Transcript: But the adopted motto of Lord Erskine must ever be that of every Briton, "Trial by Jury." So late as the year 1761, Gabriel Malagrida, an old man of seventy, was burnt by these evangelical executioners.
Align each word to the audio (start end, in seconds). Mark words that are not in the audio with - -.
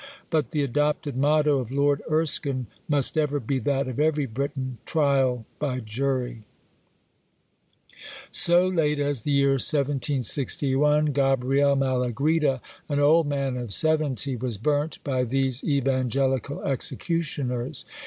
But 0.31 0.49
the 0.49 0.63
adopted 0.63 1.15
motto 1.15 1.59
of 1.59 1.71
Lord 1.71 2.01
Erskine 2.11 2.65
must 2.89 3.19
ever 3.19 3.39
be 3.39 3.59
that 3.59 3.87
of 3.87 3.99
every 3.99 4.25
Briton, 4.25 4.79
"Trial 4.83 5.45
by 5.59 5.79
Jury." 5.79 6.41
So 8.31 8.67
late 8.67 8.97
as 8.97 9.21
the 9.21 9.29
year 9.29 9.59
1761, 9.61 11.13
Gabriel 11.13 11.75
Malagrida, 11.75 12.61
an 12.89 12.99
old 12.99 13.27
man 13.27 13.55
of 13.57 13.71
seventy, 13.71 14.35
was 14.35 14.57
burnt 14.57 14.97
by 15.03 15.23
these 15.23 15.63
evangelical 15.63 16.63
executioners. 16.63 17.85